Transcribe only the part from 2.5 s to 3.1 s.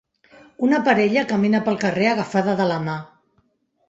de la mà.